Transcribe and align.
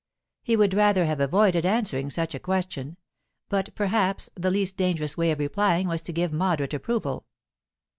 He 0.41 0.55
would 0.55 0.73
rather 0.73 1.05
have 1.05 1.19
avoided 1.19 1.63
answering 1.63 2.09
such 2.09 2.33
a 2.33 2.39
question; 2.39 2.97
but 3.49 3.75
perhaps 3.75 4.31
the 4.33 4.49
least 4.49 4.75
dangerous 4.75 5.15
way 5.15 5.29
of 5.29 5.37
replying 5.37 5.87
was 5.87 6.01
to 6.01 6.11
give 6.11 6.33
moderate 6.33 6.73
approval. 6.73 7.27